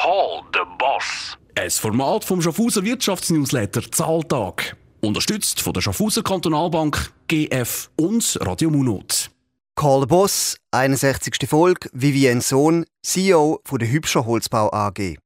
[0.00, 1.36] Call the Boss.
[1.56, 4.76] Ein Format vom Schaffhauser Wirtschaftsnewsletter Zahltag.
[5.00, 9.28] Unterstützt von der Schaffhauser Kantonalbank, GF und Radio Munot.
[9.74, 11.48] Call the Boss, 61.
[11.48, 15.16] Folge, Vivien Sohn, CEO von der Hübscher Holzbau AG.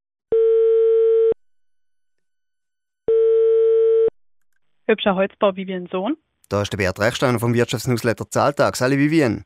[4.87, 6.17] Hübscher Holzbau Vivien Sohn.
[6.49, 8.75] Da ist der Bert Rechsteiner vom Wirtschaftsnewsletter Zahltag.
[8.75, 9.43] Salut Vivien.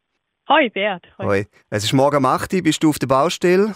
[0.47, 1.05] Hoi Bert.
[1.17, 1.47] Hoi.
[1.69, 3.75] Es ist morgen um 8 Uhr, bist du auf der Baustelle?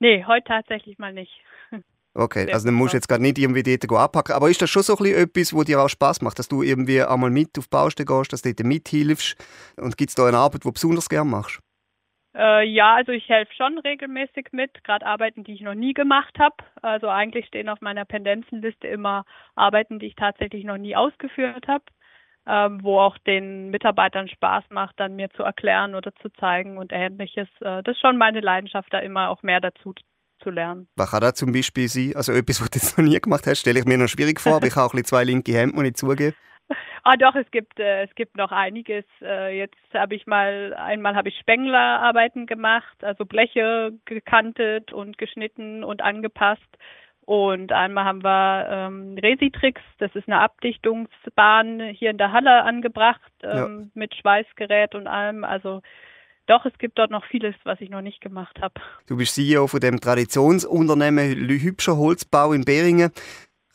[0.00, 1.32] Nee, heute tatsächlich mal nicht.
[2.14, 3.02] Okay, also dann musst du gut.
[3.02, 4.34] jetzt gerade nicht irgendwie dort abpacken.
[4.34, 6.62] Aber ist das schon so ein bisschen etwas, wo dir auch Spaß macht, dass du
[6.62, 9.36] irgendwie einmal mit auf die Baustelle gehst, dass du dort mithilfst?
[9.76, 11.60] Und gibt es da eine Arbeit, die du besonders gerne machst?
[12.34, 16.38] Äh, ja, also ich helfe schon regelmäßig mit, gerade Arbeiten, die ich noch nie gemacht
[16.38, 16.56] habe.
[16.82, 21.84] Also eigentlich stehen auf meiner Pendenzenliste immer Arbeiten, die ich tatsächlich noch nie ausgeführt habe,
[22.48, 26.92] ähm, wo auch den Mitarbeitern Spaß macht, dann mir zu erklären oder zu zeigen und
[26.92, 27.48] ähnliches.
[27.60, 29.94] Äh, das ist schon meine Leidenschaft, da immer auch mehr dazu
[30.42, 30.88] zu lernen.
[30.96, 32.12] Was kann das zum Beispiel sein?
[32.14, 34.56] Also etwas, was du jetzt noch nie gemacht hast, stelle ich mir noch schwierig vor,
[34.56, 36.34] aber ich habe auch ein bisschen zwei linke Hände, muss ich zugeben.
[37.04, 39.04] Ah, doch, es gibt äh, es gibt noch einiges.
[39.22, 45.84] Äh, jetzt habe ich mal einmal habe ich Spenglerarbeiten gemacht, also Bleche gekantet und geschnitten
[45.84, 46.68] und angepasst.
[47.28, 53.30] Und einmal haben wir ähm, Resitrix, das ist eine Abdichtungsbahn hier in der Halle angebracht
[53.42, 55.44] ähm, mit Schweißgerät und allem.
[55.44, 55.82] Also
[56.46, 58.80] doch, es gibt dort noch vieles, was ich noch nicht gemacht habe.
[59.06, 63.10] Du bist CEO von dem Traditionsunternehmen Hübscher Holzbau in Beringen.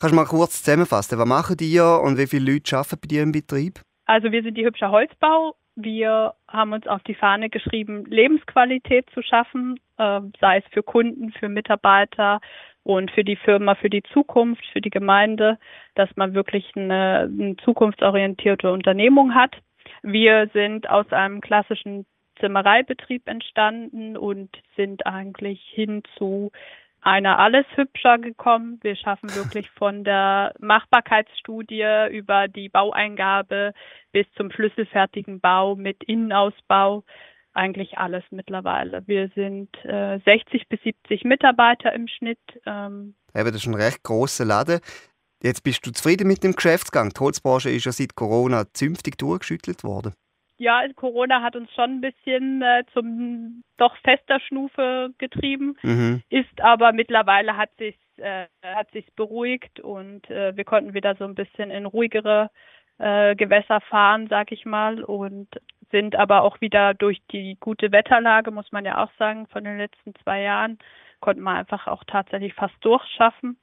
[0.00, 3.22] Kannst du mal kurz zusammenfassen, was machen die und wie viele Leute arbeiten bei dir
[3.22, 3.80] im Betrieb?
[4.06, 5.54] Also wir sind die Hübscher Holzbau.
[5.76, 11.32] Wir haben uns auf die Fahne geschrieben, Lebensqualität zu schaffen, äh, sei es für Kunden,
[11.32, 12.40] für Mitarbeiter
[12.82, 15.58] und für die Firma, für die Zukunft, für die Gemeinde,
[15.94, 19.56] dass man wirklich eine, eine zukunftsorientierte Unternehmung hat.
[20.02, 22.06] Wir sind aus einem klassischen
[22.40, 26.50] Zimmereibetrieb entstanden und sind eigentlich hin zu
[27.04, 28.78] einer alles hübscher gekommen.
[28.82, 33.72] Wir schaffen wirklich von der Machbarkeitsstudie über die Baueingabe
[34.12, 37.04] bis zum schlüsselfertigen Bau mit Innenausbau
[37.52, 39.06] eigentlich alles mittlerweile.
[39.06, 42.40] Wir sind äh, 60 bis 70 Mitarbeiter im Schnitt.
[42.66, 44.80] Ähm, Eben, das ist ein recht grosser Laden.
[45.42, 47.10] Jetzt bist du zufrieden mit dem Geschäftsgang.
[47.10, 50.14] Die Holzbranche ist ja seit Corona zünftig durchgeschüttelt worden.
[50.56, 55.76] Ja, Corona hat uns schon ein bisschen äh, zum doch fester Schnufe getrieben.
[55.82, 56.22] Mhm.
[56.30, 61.24] ist aber mittlerweile hat sich äh, hat sich beruhigt und äh, wir konnten wieder so
[61.24, 62.50] ein bisschen in ruhigere
[62.98, 65.48] äh, Gewässer fahren, sag ich mal, und
[65.90, 69.78] sind aber auch wieder durch die gute Wetterlage, muss man ja auch sagen, von den
[69.78, 70.78] letzten zwei Jahren,
[71.20, 73.56] konnten wir einfach auch tatsächlich fast durchschaffen.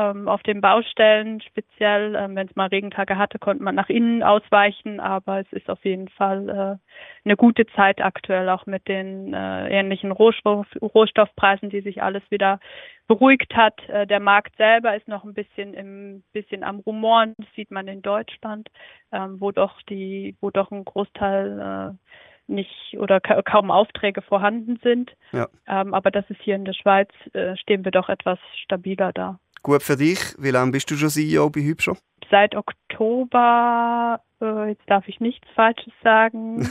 [0.00, 4.22] Ähm, auf den Baustellen speziell, ähm, wenn es mal Regentage hatte, konnte man nach innen
[4.22, 9.34] ausweichen, aber es ist auf jeden Fall äh, eine gute Zeit aktuell, auch mit den
[9.34, 12.60] äh, ähnlichen Rohstoff, Rohstoffpreisen, die sich alles wieder
[13.08, 13.86] beruhigt hat.
[13.90, 17.86] Äh, der Markt selber ist noch ein bisschen im bisschen am Rumoren, das sieht man
[17.86, 18.70] in Deutschland,
[19.12, 24.78] ähm, wo doch die, wo doch ein Großteil äh, nicht oder ka kaum Aufträge vorhanden
[24.82, 25.12] sind.
[25.32, 25.48] Ja.
[25.68, 29.38] Ähm, aber das ist hier in der Schweiz, äh, stehen wir doch etwas stabiler da.
[29.62, 30.18] Gut für dich.
[30.38, 31.96] Wie lange bist du schon CEO bei Hübscher?
[32.30, 36.70] Seit Oktober, äh, jetzt darf ich nichts Falsches sagen.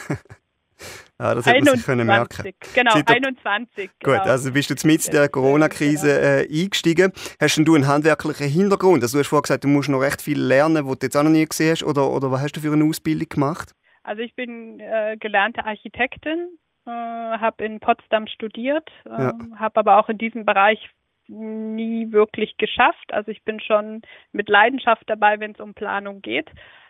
[1.19, 2.53] Ja, das hätte man sich können merken.
[2.73, 3.89] Genau, Seit Ok- 21.
[4.00, 4.17] Genau.
[4.17, 7.11] Gut, also bist du jetzt mit der Corona-Krise äh, eingestiegen.
[7.39, 9.03] Hast denn du einen handwerklichen Hintergrund?
[9.03, 11.23] Also du hast vorhin gesagt, du musst noch recht viel lernen, was du jetzt auch
[11.23, 11.83] noch nie gesehen hast.
[11.83, 13.73] Oder, oder was hast du für eine Ausbildung gemacht?
[14.03, 16.57] Also ich bin äh, gelernte Architektin,
[16.88, 19.33] äh, habe in Potsdam studiert, äh, Ja.
[19.57, 20.89] habe aber auch in diesem Bereich
[21.29, 23.13] nie wirklich geschafft.
[23.13, 24.01] Also ich bin schon
[24.31, 26.50] mit Leidenschaft dabei, wenn es um Planung geht,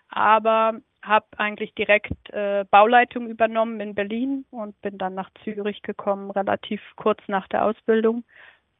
[0.09, 6.31] aber habe eigentlich direkt äh, Bauleitung übernommen in Berlin und bin dann nach Zürich gekommen,
[6.31, 8.23] relativ kurz nach der Ausbildung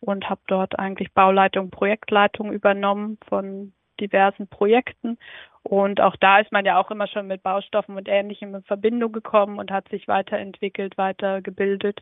[0.02, 5.18] und habe dort eigentlich Bauleitung, Projektleitung übernommen von diversen Projekten.
[5.64, 9.12] Und auch da ist man ja auch immer schon mit Baustoffen und Ähnlichem in Verbindung
[9.12, 12.02] gekommen und hat sich weiterentwickelt, weitergebildet.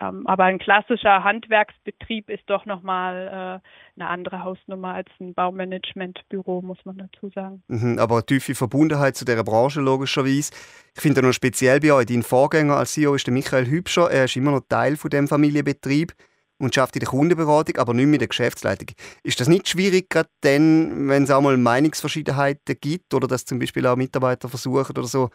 [0.00, 3.60] Ähm, aber ein klassischer Handwerksbetrieb ist doch nochmal
[3.96, 7.62] äh, eine andere Hausnummer als ein Baumanagementbüro, muss man dazu sagen.
[7.68, 10.52] Mhm, aber eine tiefe Verbundenheit zu dieser Branche logischerweise.
[10.94, 14.10] Ich finde noch speziell bei euch, dein Vorgänger als CEO ist der Michael Hübscher.
[14.10, 16.12] Er ist immer noch Teil von dem Familienbetrieb
[16.58, 18.88] und schafft in der Kundenberatung, aber nicht mit der Geschäftsleitung.
[19.22, 23.86] Ist das nicht schwierig, gerade wenn es auch mal Meinungsverschiedenheiten gibt oder dass zum Beispiel
[23.86, 25.30] auch Mitarbeiter versuchen oder so,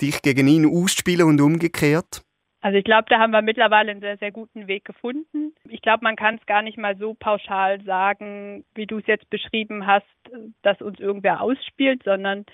[0.00, 2.22] dich gegen ihn auszuspielen und umgekehrt?
[2.60, 5.54] Also ich glaube, da haben wir mittlerweile einen sehr, sehr guten Weg gefunden.
[5.68, 9.30] Ich glaube, man kann es gar nicht mal so pauschal sagen, wie du es jetzt
[9.30, 10.06] beschrieben hast,
[10.62, 12.44] dass uns irgendwer ausspielt, sondern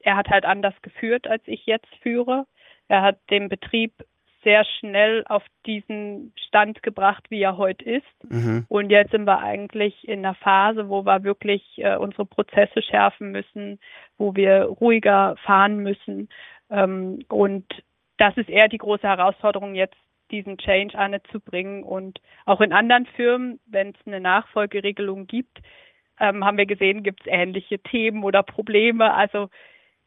[0.00, 2.46] er hat halt anders geführt, als ich jetzt führe.
[2.88, 3.92] Er hat den Betrieb
[4.44, 8.30] sehr schnell auf diesen Stand gebracht, wie er heute ist.
[8.30, 8.64] Mhm.
[8.68, 13.32] Und jetzt sind wir eigentlich in einer Phase, wo wir wirklich äh, unsere Prozesse schärfen
[13.32, 13.80] müssen,
[14.18, 16.28] wo wir ruhiger fahren müssen.
[16.70, 17.64] Ähm, und
[18.18, 19.96] das ist eher die große Herausforderung jetzt,
[20.30, 21.82] diesen Change anzubringen.
[21.84, 25.58] Und auch in anderen Firmen, wenn es eine Nachfolgeregelung gibt,
[26.18, 29.12] ähm, haben wir gesehen, gibt es ähnliche Themen oder Probleme.
[29.12, 29.50] Also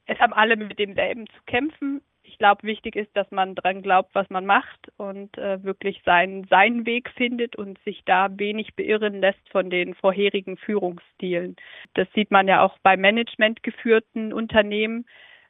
[0.05, 2.01] es haben alle mit demselben zu kämpfen.
[2.23, 6.43] Ich glaube, wichtig ist, dass man dran glaubt, was man macht und äh, wirklich seinen,
[6.45, 11.55] seinen Weg findet und sich da wenig beirren lässt von den vorherigen Führungsstilen.
[11.95, 15.05] Das sieht man ja auch bei managementgeführten Unternehmen,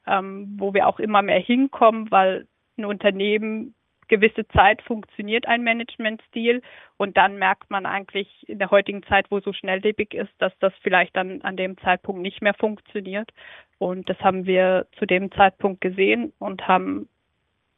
[0.08, 2.48] ähm, wo wir auch immer mehr hinkommen, weil
[2.78, 3.76] ein Unternehmen
[4.10, 6.62] gewisse Zeit funktioniert ein Managementstil
[6.98, 10.74] und dann merkt man eigentlich in der heutigen Zeit, wo so schnelllebig ist, dass das
[10.82, 13.32] vielleicht dann an dem Zeitpunkt nicht mehr funktioniert.
[13.78, 17.08] Und das haben wir zu dem Zeitpunkt gesehen und haben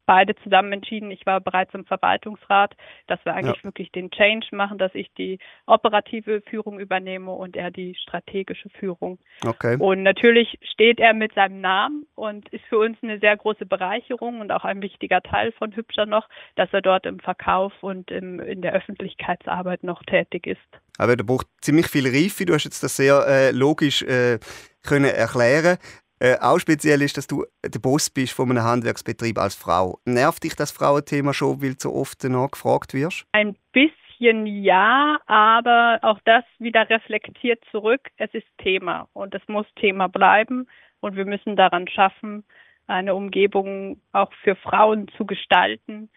[0.06, 2.75] beide zusammen entschieden, ich war bereits im Verwaltungsrat,
[3.07, 3.63] dass wir eigentlich ja.
[3.63, 9.19] wirklich den Change machen, dass ich die operative Führung übernehme und er die strategische Führung.
[9.45, 9.77] Okay.
[9.80, 14.42] Und natürlich steht er mit seinem Namen und ist für uns eine sehr große Bereicherung
[14.42, 18.39] und auch ein wichtiger Teil von Hübscher noch, dass er dort im Verkauf und im,
[18.39, 20.59] in der Öffentlichkeitsarbeit noch tätig ist.
[20.98, 22.45] Aber da braucht ziemlich viel Reife.
[22.45, 24.39] Du hast jetzt das sehr äh, logisch äh,
[24.83, 25.77] können erklären.
[26.21, 29.97] Äh, auch speziell ist, dass du der Boss bist von einem Handwerksbetrieb als Frau.
[30.06, 33.25] Nervt dich das Frauenthema schon, weil du so oft danach gefragt wirst?
[33.31, 38.01] Ein bisschen ja, aber auch das wieder reflektiert zurück.
[38.18, 40.68] Es ist Thema und es muss Thema bleiben
[41.00, 42.44] und wir müssen daran schaffen,
[42.85, 46.12] eine Umgebung auch für Frauen zu gestalten,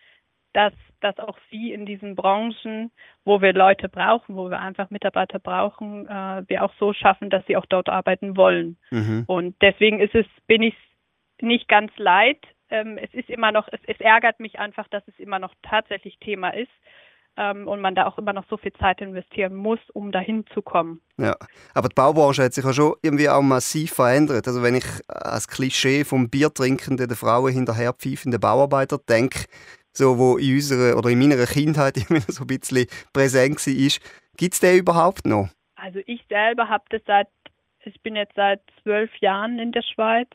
[0.55, 2.91] dass, dass auch sie in diesen Branchen,
[3.25, 7.45] wo wir Leute brauchen, wo wir einfach Mitarbeiter brauchen, äh, wir auch so schaffen, dass
[7.47, 8.79] sie auch dort arbeiten wollen.
[8.91, 9.25] Mhm.
[9.27, 10.75] Und deswegen ist es, bin ich
[11.43, 12.39] nicht ganz leid.
[12.71, 16.19] Ähm, es ist immer noch, es, es, ärgert mich einfach, dass es immer noch tatsächlich
[16.21, 16.71] Thema ist.
[17.37, 20.63] Ähm, und man da auch immer noch so viel Zeit investieren muss, um dahin zu
[20.63, 21.01] kommen.
[21.19, 21.35] Ja,
[21.75, 24.47] aber die Baubranche hat sich ja schon irgendwie auch massiv verändert.
[24.47, 29.47] Also wenn ich als Klischee vom Biertrinkenden, der Frauen hinterher pfeifenden Bauarbeiter denke,
[29.97, 34.01] so, wo in unserer oder in meiner Kindheit immer so ein bisschen präsent war.
[34.37, 35.49] Gibt es den überhaupt noch?
[35.77, 37.29] Also ich selber habe das seit,
[37.85, 40.29] ich bin jetzt seit zwölf Jahren in der Schweiz.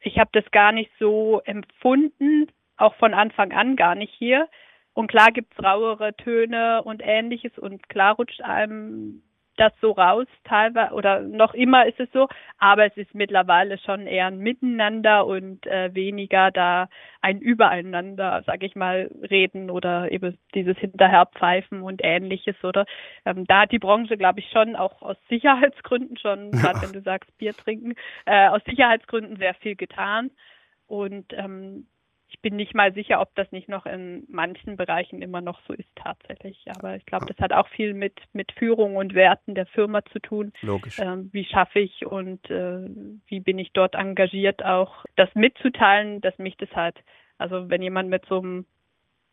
[0.00, 2.46] Ich habe das gar nicht so empfunden,
[2.76, 4.48] auch von Anfang an gar nicht hier.
[4.94, 9.22] Und klar gibt es rauere Töne und ähnliches und klar rutscht einem
[9.58, 12.28] das so raus, teilweise oder noch immer ist es so,
[12.58, 16.88] aber es ist mittlerweile schon eher ein Miteinander und äh, weniger da
[17.20, 22.86] ein Übereinander, sag ich mal, reden oder eben dieses Hinterherpfeifen und ähnliches, oder?
[23.24, 27.02] Ähm, da hat die Branche, glaube ich, schon auch aus Sicherheitsgründen schon, gerade wenn du
[27.02, 27.94] sagst Bier trinken,
[28.26, 30.30] äh, aus Sicherheitsgründen sehr viel getan.
[30.86, 31.86] Und ähm,
[32.30, 35.72] ich bin nicht mal sicher, ob das nicht noch in manchen Bereichen immer noch so
[35.72, 36.64] ist tatsächlich.
[36.76, 40.18] Aber ich glaube, das hat auch viel mit, mit Führung und Werten der Firma zu
[40.18, 40.52] tun.
[40.60, 40.98] Logisch.
[40.98, 42.88] Ähm, wie schaffe ich und äh,
[43.26, 46.96] wie bin ich dort engagiert, auch das mitzuteilen, dass mich das halt,
[47.38, 48.66] also wenn jemand mit so einem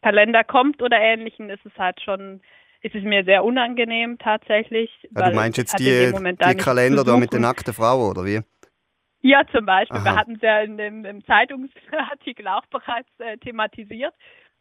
[0.02, 2.42] Kalender kommt oder ähnlichen, ist es halt schon
[2.82, 4.92] ist es mir sehr unangenehm tatsächlich.
[5.16, 8.42] Ja, du meinst jetzt die, die Kalender da mit der nackten Frau, oder wie?
[9.25, 9.98] Ja, zum Beispiel.
[9.98, 10.06] Aha.
[10.06, 14.13] Wir hatten es ja in dem, im Zeitungsartikel auch bereits äh, thematisiert.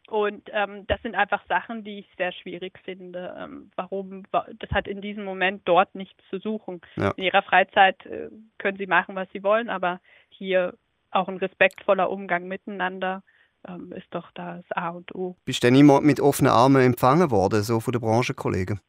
[0.09, 3.35] Und ähm, das sind einfach Sachen, die ich sehr schwierig finde.
[3.39, 6.81] Ähm, warum, das hat in diesem Moment dort nichts zu suchen.
[6.97, 7.11] Ja.
[7.11, 10.73] In ihrer Freizeit äh, können sie machen, was sie wollen, aber hier
[11.11, 13.23] auch ein respektvoller Umgang miteinander
[13.69, 15.37] ähm, ist doch das A und O.
[15.45, 18.81] Bist du denn immer mit offenen Armen empfangen worden, so von den Branchenkollegen?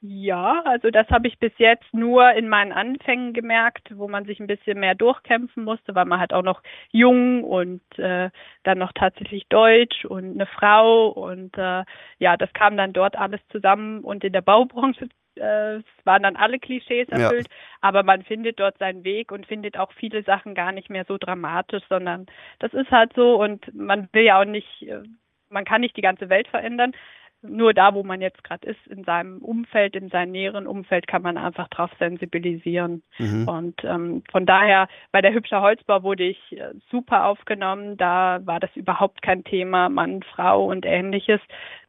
[0.00, 4.38] Ja, also das habe ich bis jetzt nur in meinen Anfängen gemerkt, wo man sich
[4.38, 6.62] ein bisschen mehr durchkämpfen musste, weil man halt auch noch
[6.92, 8.30] jung und äh,
[8.62, 11.82] dann noch tatsächlich Deutsch und eine Frau und äh,
[12.18, 16.60] ja, das kam dann dort alles zusammen und in der Baubranche äh, waren dann alle
[16.60, 17.56] Klischees erfüllt, ja.
[17.80, 21.18] aber man findet dort seinen Weg und findet auch viele Sachen gar nicht mehr so
[21.18, 22.26] dramatisch, sondern
[22.60, 25.02] das ist halt so und man will ja auch nicht, äh,
[25.48, 26.92] man kann nicht die ganze Welt verändern,
[27.42, 31.22] nur da, wo man jetzt gerade ist, in seinem Umfeld, in seinem näheren Umfeld, kann
[31.22, 33.02] man einfach drauf sensibilisieren.
[33.18, 33.48] Mhm.
[33.48, 37.96] Und ähm, von daher, bei der Hübscher Holzbau wurde ich äh, super aufgenommen.
[37.96, 41.40] Da war das überhaupt kein Thema, Mann, Frau und ähnliches.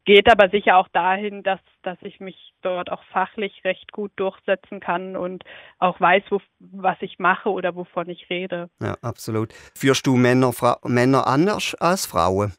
[0.06, 4.79] Geht aber sicher auch dahin, dass, dass ich mich dort auch fachlich recht gut durchsetzen
[4.79, 5.44] kann und
[5.77, 8.70] auch weiß, wo, was ich mache oder wovon ich rede.
[8.82, 9.53] Ja, absolut.
[9.75, 12.53] Führst du Männer, Fra Männer anders als Frauen?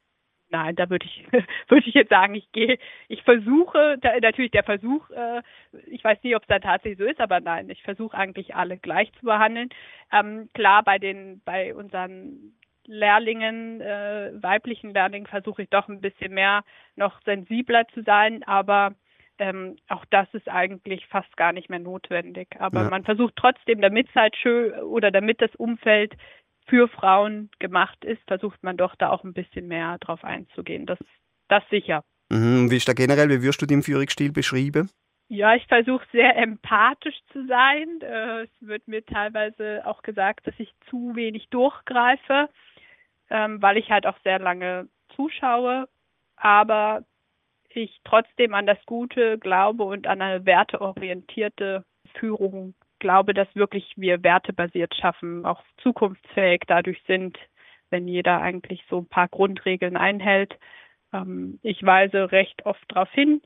[0.50, 1.24] Nein, da würde ich
[1.68, 2.78] würde ich jetzt sagen, ich gehe,
[3.08, 5.42] ich versuche, da, natürlich der Versuch, äh,
[5.86, 8.76] ich weiß nicht, ob es dann tatsächlich so ist, aber nein, ich versuche eigentlich alle
[8.76, 9.68] gleich zu behandeln.
[10.12, 12.54] Ähm, klar, bei den, bei unseren
[12.86, 16.64] Lehrlingen, äh, weiblichen Lehrlingen versuche ich doch ein bisschen mehr
[16.96, 18.94] noch sensibler zu sein, aber
[19.38, 22.48] ähm, auch das ist eigentlich fast gar nicht mehr notwendig.
[22.58, 22.90] Aber ja.
[22.90, 26.14] man versucht trotzdem, damit es halt schön oder damit das Umfeld
[26.70, 30.86] für Frauen gemacht ist, versucht man doch da auch ein bisschen mehr drauf einzugehen.
[30.86, 30.98] Das,
[31.48, 32.02] das sicher.
[32.30, 32.70] Mhm.
[32.70, 34.88] Wie ist da generell, wie würdest du den Führungsstil beschreiben?
[35.28, 38.00] Ja, ich versuche sehr empathisch zu sein.
[38.00, 42.48] Äh, es wird mir teilweise auch gesagt, dass ich zu wenig durchgreife,
[43.28, 45.88] ähm, weil ich halt auch sehr lange zuschaue.
[46.36, 47.04] Aber
[47.68, 51.84] ich trotzdem an das Gute glaube und an eine werteorientierte
[52.14, 57.36] Führung glaube, dass wirklich wir wertebasiert schaffen, auch zukunftsfähig dadurch sind,
[57.90, 60.56] wenn jeder eigentlich so ein paar Grundregeln einhält.
[61.12, 63.42] Ähm, ich weise recht oft darauf hin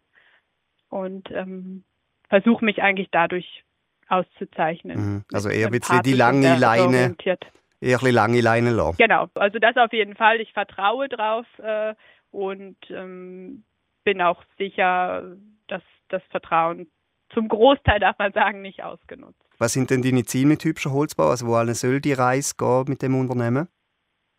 [0.90, 1.84] und ähm,
[2.28, 3.64] versuche mich eigentlich dadurch
[4.08, 4.96] auszuzeichnen.
[4.99, 5.25] Mhm.
[5.32, 7.16] Also eher bisschen die lange Leine.
[7.80, 8.96] Eher ein lange Leine lassen.
[8.96, 10.40] Genau, also das auf jeden Fall.
[10.40, 11.94] Ich vertraue drauf äh,
[12.30, 13.64] und ähm,
[14.04, 16.87] bin auch sicher, dass das Vertrauen
[17.32, 19.43] zum Großteil, darf man sagen, nicht ausgenutzt.
[19.58, 21.28] Was sind denn deine Ziele mit hübscher Holzbau?
[21.28, 23.68] Also wo alle soll die Reise gehen mit dem Unternehmen?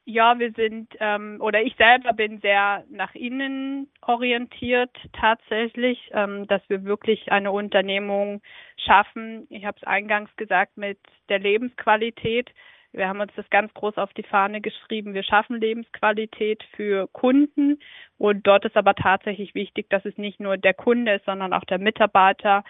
[0.07, 6.61] Ja, wir sind, ähm, oder ich selber bin sehr nach innen orientiert tatsächlich, ähm, dass
[6.67, 8.41] wir wirklich eine Unternehmung
[8.77, 9.47] schaffen.
[9.49, 12.51] Ich habe es eingangs gesagt mit der Lebensqualität.
[12.91, 15.15] Wir haben uns das ganz groß auf die Fahne geschrieben.
[15.15, 17.79] Wir schaffen Lebensqualität für Kunden.
[18.19, 21.65] Und dort ist aber tatsächlich wichtig, dass es nicht nur der Kunde ist, sondern auch
[21.65, 22.63] der Mitarbeiter,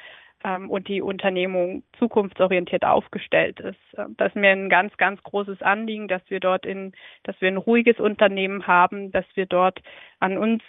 [0.70, 3.80] und die Unternehmung zukunftsorientiert aufgestellt ist.
[3.98, 7.48] Ähm, das ist mir ein ganz, ganz großes Anliegen, dass wir dort in, dass wir
[7.48, 9.82] ein ruhiges Unternehmen haben, dass wir dort
[10.20, 10.62] an uns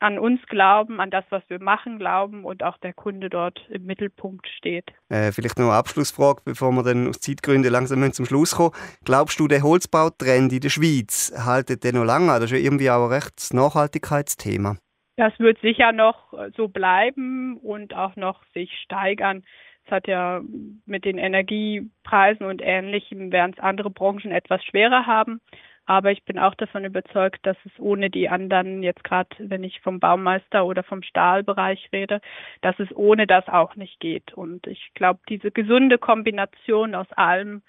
[0.00, 3.84] an uns glauben, an das, was wir machen, glauben und auch der Kunde dort im
[3.84, 4.92] Mittelpunkt steht.
[5.08, 8.72] Äh, vielleicht noch eine Abschlussfrage, bevor wir dann aus Zeitgründen langsam zum Schluss kommen.
[9.04, 12.26] Glaubst du, der Holzbautrend in der Schweiz haltet der noch lange?
[12.26, 14.76] Das ist ja irgendwie auch ein recht Nachhaltigkeitsthema.
[15.16, 19.44] Das wird sicher noch so bleiben und auch noch sich steigern.
[19.86, 20.40] Es hat ja
[20.86, 25.40] mit den Energiepreisen und Ähnlichem werden es andere Branchen etwas schwerer haben.
[25.86, 29.80] Aber ich bin auch davon überzeugt, dass es ohne die anderen, jetzt gerade wenn ich
[29.82, 32.22] vom Baumeister oder vom Stahlbereich rede,
[32.62, 34.32] dass es ohne das auch nicht geht.
[34.32, 37.62] Und ich glaube, diese gesunde Kombination aus allem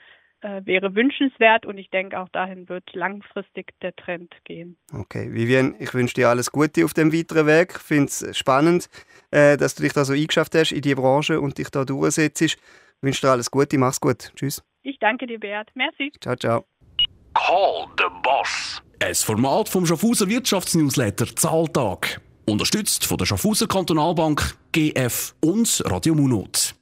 [0.66, 4.78] wäre wünschenswert und ich denke auch dahin wird langfristig der Trend gehen.
[4.94, 7.74] Okay, Vivian, ich wünsche dir alles Gute auf dem weiteren Weg.
[7.76, 8.90] Ich finde es spannend,
[9.32, 12.42] äh, dass du dich da so eingeschafft hast in die Branche und dich da durchsetzt.
[12.42, 12.58] Ich
[13.02, 14.32] wünsche dir alles Gute, mach's gut.
[14.36, 14.64] Tschüss.
[14.84, 15.68] Ich danke dir, Beat.
[15.74, 16.12] Merci.
[16.22, 16.66] Ciao, ciao.
[17.34, 18.82] Call the Boss.
[19.04, 22.22] Ein Format vom Schaffhauser Wirtschaftsnewsletter Zahltag.
[22.48, 26.76] Unterstützt von der Schaffhauser Kantonalbank, GF und Radio Munot.